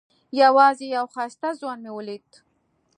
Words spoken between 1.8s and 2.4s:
مې ولید.